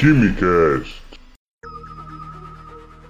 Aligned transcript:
Quimicast. 0.00 1.02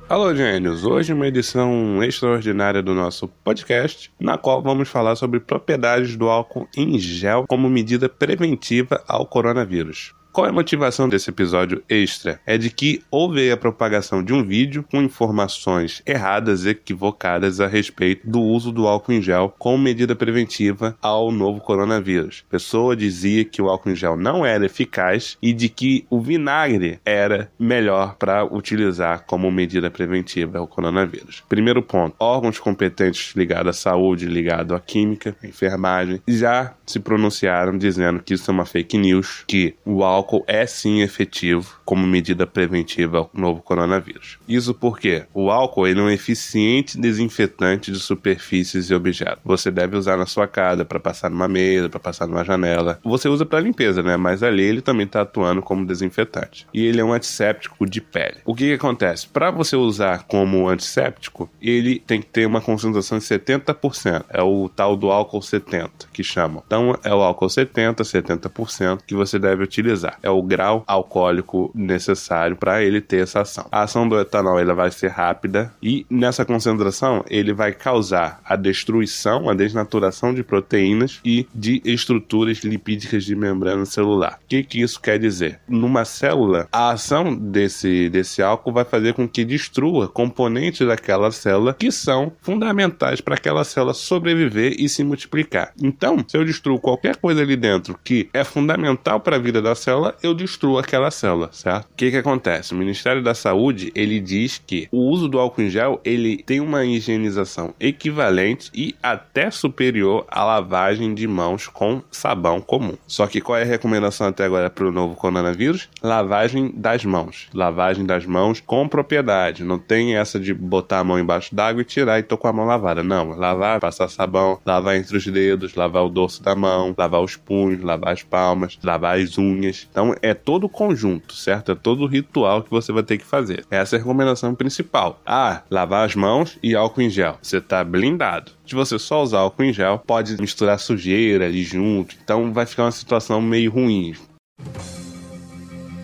Alô, 0.09 0.35
gênios! 0.35 0.85
Hoje 0.85 1.13
uma 1.13 1.29
edição 1.29 2.03
extraordinária 2.03 2.83
do 2.83 2.97
nosso 2.97 3.29
podcast, 3.45 4.13
na 4.19 4.37
qual 4.37 4.61
vamos 4.61 4.89
falar 4.89 5.15
sobre 5.15 5.39
propriedades 5.39 6.17
do 6.17 6.29
álcool 6.29 6.67
em 6.77 6.99
gel 6.99 7.45
como 7.49 7.71
medida 7.71 8.09
preventiva 8.09 9.05
ao 9.07 9.25
coronavírus. 9.25 10.13
Qual 10.33 10.47
é 10.47 10.51
a 10.51 10.53
motivação 10.53 11.09
desse 11.09 11.29
episódio 11.29 11.83
extra? 11.89 12.41
É 12.47 12.57
de 12.57 12.71
que 12.71 13.03
houve 13.11 13.51
a 13.51 13.57
propagação 13.57 14.23
de 14.23 14.33
um 14.33 14.45
vídeo 14.45 14.85
com 14.89 15.03
informações 15.03 16.03
erradas, 16.07 16.65
equivocadas 16.65 17.61
a 17.61 17.67
respeito 17.67 18.31
do 18.31 18.41
uso 18.41 18.71
do 18.71 18.87
álcool 18.87 19.15
em 19.15 19.21
gel 19.21 19.53
como 19.59 19.77
medida 19.77 20.15
preventiva 20.15 20.97
ao 21.03 21.33
novo 21.33 21.61
coronavírus. 21.61 22.45
A 22.49 22.51
pessoa 22.53 22.95
dizia 22.95 23.45
que 23.45 23.61
o 23.61 23.69
álcool 23.69 23.91
em 23.91 23.97
gel 23.97 24.17
não 24.17 24.47
era 24.47 24.65
eficaz 24.65 25.37
e 25.43 25.53
de 25.53 25.69
que 25.69 26.07
o 26.09 26.21
vinagre 26.21 27.01
era 27.05 27.51
melhor 27.59 28.15
para 28.15 28.45
utilizar 28.45 29.25
como 29.27 29.51
medida 29.51 29.91
preventiva 29.91 30.59
ao 30.59 30.69
coronavírus. 30.69 31.43
Primeiro 31.49 31.83
ponto: 31.83 32.15
órgãos 32.21 32.61
competentes 32.61 33.35
ligados 33.35 33.71
à 33.71 33.73
saúde, 33.73 34.27
ligados 34.27 34.77
à 34.77 34.79
química, 34.79 35.37
à 35.43 35.47
enfermagem, 35.49 36.23
já 36.29 36.73
se 36.87 37.01
pronunciaram 37.01 37.77
dizendo 37.77 38.23
que 38.23 38.35
isso 38.35 38.49
é 38.49 38.55
uma 38.55 38.65
fake 38.65 38.97
news, 38.97 39.43
que 39.49 39.75
o 39.85 40.05
álcool 40.05 40.20
álcool 40.21 40.45
é 40.47 40.67
sim 40.67 41.01
efetivo 41.01 41.81
como 41.85 42.07
medida 42.07 42.47
preventiva 42.47 43.19
ao 43.19 43.31
novo 43.33 43.63
coronavírus. 43.63 44.39
Isso 44.47 44.75
porque 44.75 45.25
o 45.33 45.51
álcool 45.51 45.87
ele 45.87 45.99
é 45.99 46.03
um 46.03 46.11
eficiente 46.11 46.99
desinfetante 46.99 47.91
de 47.91 47.99
superfícies 47.99 48.91
e 48.91 48.95
objetos. 48.95 49.41
Você 49.45 49.71
deve 49.71 49.97
usar 49.97 50.17
na 50.17 50.27
sua 50.27 50.47
casa 50.47 50.85
para 50.85 51.01
passar 51.01 51.31
numa 51.31 51.49
mesa, 51.49 51.89
para 51.89 51.99
passar 51.99 52.27
numa 52.27 52.45
janela. 52.45 53.01
Você 53.03 53.29
usa 53.29 53.47
para 53.47 53.61
limpeza, 53.61 54.03
né? 54.03 54.17
Mas 54.17 54.43
ali 54.43 54.63
ele 54.63 54.83
também 54.83 55.07
está 55.07 55.23
atuando 55.23 55.63
como 55.63 55.87
desinfetante. 55.87 56.67
E 56.73 56.85
ele 56.85 57.01
é 57.01 57.05
um 57.05 57.13
antisséptico 57.13 57.89
de 57.89 58.01
pele. 58.01 58.39
O 58.45 58.55
que, 58.55 58.69
que 58.69 58.75
acontece? 58.75 59.27
Para 59.27 59.51
você 59.51 59.75
usar 59.75 60.25
como 60.25 60.69
antisséptico, 60.69 61.51
ele 61.61 61.99
tem 61.99 62.21
que 62.21 62.27
ter 62.27 62.47
uma 62.47 62.61
concentração 62.61 63.19
de 63.19 63.25
70%. 63.25 64.27
É 64.29 64.43
o 64.43 64.69
tal 64.69 64.97
do 64.97 65.11
álcool 65.11 65.43
70 65.43 66.09
que 66.13 66.23
chamam. 66.23 66.63
Então 66.67 66.97
é 67.03 67.13
o 67.13 67.23
álcool 67.23 67.49
70, 67.49 68.03
70% 68.03 69.01
que 69.07 69.15
você 69.15 69.39
deve 69.39 69.65
utilizar 69.65 70.10
É 70.23 70.31
o 70.31 70.43
grau 70.43 70.85
alcoólico 70.87 71.71
necessário 71.75 72.57
para 72.57 72.83
ele 72.83 73.01
ter 73.01 73.23
essa 73.23 73.41
ação. 73.41 73.67
A 73.71 73.83
ação 73.83 74.09
do 74.09 74.19
etanol 74.19 74.59
ela 74.59 74.75
vai 74.75 74.91
ser 74.91 75.09
rápida 75.09 75.73
e 75.83 76.07
nessa 76.11 76.45
concentração 76.45 77.25
ele 77.29 77.53
vai 77.53 77.73
causar 77.73 78.41
a 78.45 78.57
destruição, 78.57 79.49
a 79.49 79.55
desnaturação 79.55 80.35
de 80.35 80.43
proteínas 80.43 81.21
e 81.25 81.47
de 81.55 81.81
estruturas 81.85 82.59
lipídicas 82.59 83.25
de 83.25 83.35
membrana 83.35 83.85
celular. 83.85 84.39
O 84.43 84.49
que, 84.49 84.63
que 84.63 84.81
isso 84.81 85.01
quer 85.01 85.19
dizer? 85.19 85.61
Numa 85.69 86.05
célula, 86.05 86.69
a 86.73 86.91
ação 86.91 87.35
desse, 87.35 88.09
desse 88.09 88.43
álcool 88.43 88.73
vai 88.73 88.85
fazer 88.85 89.15
com 89.15 89.29
que 89.29 89.45
destrua 89.45 90.09
componentes 90.09 90.87
daquela 90.87 91.31
célula 91.31 91.75
que 91.75 91.91
são 91.91 92.33
fundamentais 92.41 93.21
para 93.21 93.35
aquela 93.35 93.65
célula 93.65 93.95
sobreviver 93.95 94.75
e 94.79 94.89
se 94.89 95.05
multiplicar. 95.05 95.73
Então, 95.81 96.25
se 96.27 96.37
eu 96.37 96.45
destruo 96.45 96.79
qualquer 96.79 97.17
coisa 97.17 97.43
ali 97.43 97.57
dentro 97.57 97.99
que 98.03 98.29
é 98.33 98.45
fundamental 98.45 99.21
para 99.21 99.37
a 99.37 99.39
vida 99.39 99.61
da 99.61 99.75
célula, 99.75 100.00
célula, 100.01 100.15
eu 100.23 100.35
destruo 100.35 100.79
aquela 100.79 101.11
célula, 101.11 101.51
certo? 101.53 101.85
O 101.85 101.95
que 101.97 102.11
que 102.11 102.17
acontece? 102.17 102.73
O 102.73 102.77
Ministério 102.77 103.23
da 103.23 103.35
Saúde, 103.35 103.93
ele 103.95 104.21
diz 104.21 104.63
que 104.65 104.89
o 104.91 105.09
uso 105.11 105.29
do 105.29 105.39
álcool 105.39 105.63
em 105.63 105.71
gel, 105.71 106.01
ele 106.05 106.43
tem 106.43 106.61
uma 106.61 106.85
higienização 106.85 107.75
equivalente 107.79 108.71
e 108.75 108.95
até 109.03 109.51
superior 109.51 110.25
à 110.29 110.45
lavagem 110.45 111.15
de 111.15 111.27
mãos 111.27 111.67
com 111.69 112.03
sabão 112.11 112.61
comum. 112.61 112.97
Só 113.07 113.27
que 113.27 113.41
qual 113.41 113.59
é 113.59 113.63
a 113.63 113.67
recomendação 113.67 114.29
até 114.29 114.45
agora 114.45 114.71
para 114.71 114.87
o 114.87 114.93
novo 114.93 115.15
coronavírus? 115.15 115.89
Lavagem 116.03 116.73
das 116.75 117.05
mãos. 117.05 117.49
Lavagem 117.53 118.07
das 118.07 118.25
mãos 118.25 118.61
com 118.61 118.89
propriedade. 118.89 119.65
Não 119.65 119.79
tem 119.79 120.17
essa 120.17 120.39
de 120.39 120.55
botar 120.55 121.01
a 121.01 121.05
mão 121.05 121.19
embaixo 121.19 121.55
d'água 121.55 121.83
e 121.83 121.85
tirar 121.85 122.19
e 122.19 122.23
tô 122.23 122.39
com 122.39 122.49
a 122.49 122.53
mão 122.53 122.67
lavada. 122.67 123.03
Não, 123.03 123.31
lavar, 123.31 123.81
passar 123.81 124.09
sabão, 124.09 124.59
lavar 124.65 124.97
entre 124.97 125.17
os 125.17 125.27
dedos, 125.27 125.75
lavar 125.75 126.05
o 126.05 126.09
dorso 126.09 126.43
da 126.43 126.55
mão, 126.55 126.95
lavar 126.97 127.21
os 127.21 127.37
punhos, 127.37 127.83
lavar 127.83 128.13
as 128.13 128.23
palmas, 128.23 128.79
lavar 128.83 129.19
as 129.19 129.37
unhas. 129.39 129.89
Então 129.91 130.15
é 130.23 130.35
todo 130.35 130.65
o 130.65 130.69
conjunto, 130.69 131.35
certo? 131.35 131.73
É 131.73 131.75
todo 131.75 132.05
o 132.05 132.07
ritual 132.07 132.63
que 132.63 132.71
você 132.71 132.93
vai 132.93 133.03
ter 133.03 133.19
que 133.19 133.25
fazer. 133.25 133.65
Essa 133.71 133.97
é 133.97 133.99
a 133.99 134.01
recomendação 134.01 134.55
principal. 134.55 135.21
Ah, 135.27 135.63
lavar 135.71 136.07
as 136.07 136.15
mãos 136.15 136.59
e 136.63 136.75
álcool 136.75 137.03
em 137.03 137.11
gel. 137.11 137.39
Você 137.43 137.59
está 137.59 137.83
blindado. 137.83 138.53
Se 138.67 138.75
você 138.75 138.99
só 138.99 139.23
usar 139.23 139.41
álcool 139.41 139.65
em 139.65 139.73
gel, 139.73 139.99
pode 140.07 140.41
misturar 140.41 140.79
sujeira 140.79 141.47
ali 141.47 141.65
junto. 141.65 142.17
Então 142.23 142.53
vai 142.53 142.67
ficar 142.67 142.85
uma 142.85 142.93
situação 142.93 143.41
meio 143.41 143.71
ruim. 143.71 144.15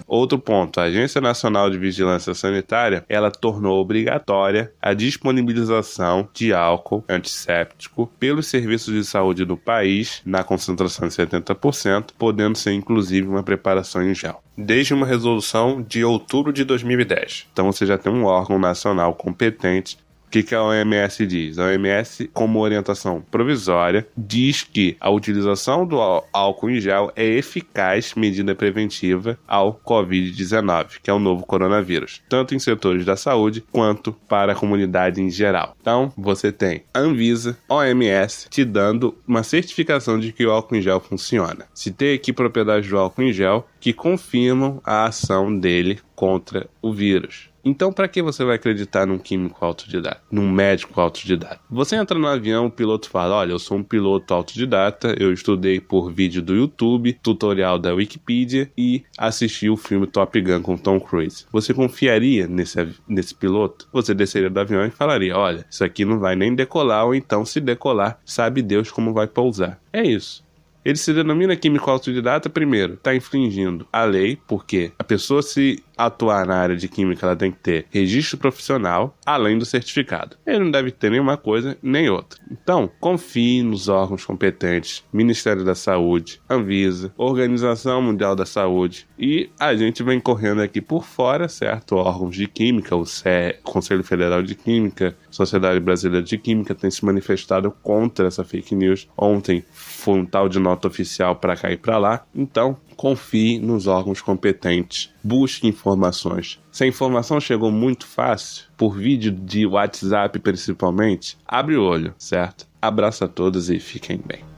Outro 0.06 0.38
ponto, 0.38 0.78
a 0.78 0.84
Agência 0.84 1.20
Nacional 1.20 1.68
de 1.68 1.78
Vigilância 1.78 2.32
Sanitária, 2.32 3.04
ela 3.08 3.30
tornou 3.30 3.80
obrigatória 3.80 4.72
a 4.80 4.94
disponibilização 4.94 6.28
de 6.32 6.52
álcool 6.52 7.04
antisséptico 7.08 8.10
pelos 8.18 8.46
serviços 8.46 8.94
de 8.94 9.04
saúde 9.04 9.44
do 9.44 9.56
país 9.56 10.22
na 10.24 10.44
concentração 10.44 11.08
de 11.08 11.14
70%, 11.14 12.10
podendo 12.16 12.56
ser 12.56 12.72
inclusive 12.72 13.26
uma 13.26 13.42
preparação 13.42 14.02
em 14.02 14.14
gel 14.14 14.42
desde 14.56 14.94
uma 14.94 15.06
resolução 15.06 15.82
de 15.82 16.02
outubro 16.02 16.52
de 16.52 16.64
2010. 16.64 17.46
Então 17.52 17.70
você 17.70 17.84
já 17.84 17.98
tem 17.98 18.10
um 18.10 18.24
órgão 18.24 18.58
nacional 18.58 19.14
competente 19.14 19.98
o 20.26 20.30
que, 20.30 20.42
que 20.42 20.54
a 20.54 20.62
OMS 20.62 21.24
diz? 21.26 21.58
A 21.58 21.66
OMS, 21.66 22.28
como 22.32 22.58
orientação 22.58 23.22
provisória, 23.30 24.06
diz 24.16 24.64
que 24.64 24.96
a 25.00 25.08
utilização 25.08 25.86
do 25.86 26.00
álcool 26.32 26.70
em 26.70 26.80
gel 26.80 27.12
é 27.14 27.24
eficaz 27.24 28.14
medida 28.14 28.54
preventiva 28.54 29.38
ao 29.46 29.80
Covid-19, 29.86 30.98
que 31.02 31.08
é 31.08 31.12
o 31.12 31.20
novo 31.20 31.46
coronavírus, 31.46 32.22
tanto 32.28 32.54
em 32.54 32.58
setores 32.58 33.04
da 33.04 33.16
saúde 33.16 33.64
quanto 33.70 34.12
para 34.12 34.52
a 34.52 34.56
comunidade 34.56 35.22
em 35.22 35.30
geral. 35.30 35.76
Então, 35.80 36.12
você 36.16 36.50
tem 36.50 36.82
Anvisa, 36.92 37.56
OMS, 37.68 38.48
te 38.50 38.64
dando 38.64 39.16
uma 39.26 39.44
certificação 39.44 40.18
de 40.18 40.32
que 40.32 40.44
o 40.44 40.50
álcool 40.50 40.76
em 40.76 40.82
gel 40.82 41.00
funciona. 41.00 41.66
Se 41.72 41.92
tem 41.92 42.14
aqui 42.14 42.32
propriedades 42.32 42.90
do 42.90 42.98
álcool 42.98 43.22
em 43.22 43.32
gel 43.32 43.66
que 43.80 43.92
confirmam 43.92 44.80
a 44.84 45.04
ação 45.04 45.56
dele 45.56 46.00
contra 46.16 46.68
o 46.82 46.92
vírus. 46.92 47.50
Então, 47.66 47.92
para 47.92 48.06
que 48.06 48.22
você 48.22 48.44
vai 48.44 48.54
acreditar 48.54 49.04
num 49.04 49.18
químico 49.18 49.64
autodidata, 49.64 50.22
num 50.30 50.48
médico 50.48 51.00
autodidata? 51.00 51.58
Você 51.68 51.96
entra 51.96 52.16
no 52.16 52.28
avião, 52.28 52.66
o 52.66 52.70
piloto 52.70 53.10
fala: 53.10 53.34
Olha, 53.34 53.50
eu 53.50 53.58
sou 53.58 53.78
um 53.78 53.82
piloto 53.82 54.32
autodidata, 54.32 55.16
eu 55.18 55.32
estudei 55.32 55.80
por 55.80 56.12
vídeo 56.12 56.40
do 56.40 56.54
YouTube, 56.54 57.14
tutorial 57.14 57.76
da 57.76 57.92
Wikipedia 57.92 58.70
e 58.78 59.02
assisti 59.18 59.68
o 59.68 59.76
filme 59.76 60.06
Top 60.06 60.40
Gun 60.40 60.62
com 60.62 60.76
Tom 60.76 61.00
Cruise. 61.00 61.44
Você 61.50 61.74
confiaria 61.74 62.46
nesse, 62.46 62.88
nesse 63.08 63.34
piloto? 63.34 63.88
Você 63.92 64.14
desceria 64.14 64.48
do 64.48 64.60
avião 64.60 64.86
e 64.86 64.90
falaria: 64.92 65.36
Olha, 65.36 65.66
isso 65.68 65.82
aqui 65.82 66.04
não 66.04 66.20
vai 66.20 66.36
nem 66.36 66.54
decolar, 66.54 67.04
ou 67.04 67.16
então, 67.16 67.44
se 67.44 67.60
decolar, 67.60 68.20
sabe 68.24 68.62
Deus 68.62 68.92
como 68.92 69.12
vai 69.12 69.26
pousar. 69.26 69.80
É 69.92 70.04
isso. 70.04 70.46
Ele 70.86 70.96
se 70.96 71.12
denomina 71.12 71.56
químico 71.56 71.90
autodidata, 71.90 72.48
primeiro, 72.48 72.94
está 72.94 73.12
infringindo 73.12 73.88
a 73.92 74.04
lei, 74.04 74.38
porque 74.46 74.92
a 74.96 75.02
pessoa 75.02 75.42
se 75.42 75.82
atuar 75.96 76.46
na 76.46 76.56
área 76.56 76.76
de 76.76 76.88
química, 76.88 77.26
ela 77.26 77.36
tem 77.36 77.50
que 77.50 77.58
ter 77.58 77.86
registro 77.90 78.38
profissional, 78.38 79.16
além 79.24 79.58
do 79.58 79.64
certificado. 79.64 80.36
Ele 80.46 80.60
não 80.60 80.70
deve 80.70 80.90
ter 80.90 81.10
nenhuma 81.10 81.36
coisa 81.36 81.76
nem 81.82 82.08
outra. 82.08 82.40
Então, 82.50 82.90
confie 83.00 83.62
nos 83.62 83.88
órgãos 83.88 84.24
competentes, 84.24 85.04
Ministério 85.12 85.64
da 85.64 85.74
Saúde, 85.74 86.40
Anvisa, 86.48 87.12
Organização 87.16 88.02
Mundial 88.02 88.36
da 88.36 88.46
Saúde, 88.46 89.06
e 89.18 89.50
a 89.58 89.74
gente 89.74 90.02
vem 90.02 90.20
correndo 90.20 90.60
aqui 90.60 90.80
por 90.80 91.04
fora, 91.04 91.48
certo? 91.48 91.96
Órgãos 91.96 92.36
de 92.36 92.46
química, 92.46 92.94
o 92.94 93.06
CE, 93.06 93.56
Conselho 93.62 94.04
Federal 94.04 94.42
de 94.42 94.54
Química, 94.54 95.16
Sociedade 95.30 95.80
Brasileira 95.80 96.24
de 96.24 96.38
Química 96.38 96.74
tem 96.74 96.90
se 96.90 97.04
manifestado 97.04 97.70
contra 97.82 98.26
essa 98.26 98.44
fake 98.44 98.74
news. 98.74 99.08
Ontem 99.16 99.64
foi 99.70 100.18
um 100.18 100.26
tal 100.26 100.48
de 100.48 100.58
nota 100.58 100.88
oficial 100.88 101.36
para 101.36 101.56
e 101.70 101.76
para 101.76 101.98
lá. 101.98 102.26
Então, 102.34 102.76
confie 102.96 103.58
nos 103.58 103.86
órgãos 103.86 104.20
competentes, 104.20 105.10
busque 105.22 105.66
informações. 105.66 106.58
Se 106.72 106.84
a 106.84 106.86
informação 106.86 107.40
chegou 107.40 107.70
muito 107.70 108.06
fácil, 108.06 108.64
por 108.76 108.96
vídeo 108.96 109.30
de 109.30 109.66
WhatsApp 109.66 110.38
principalmente, 110.38 111.36
abre 111.46 111.76
o 111.76 111.84
olho, 111.84 112.14
certo? 112.18 112.66
Abraço 112.80 113.24
a 113.24 113.28
todos 113.28 113.70
e 113.70 113.78
fiquem 113.78 114.20
bem. 114.24 114.55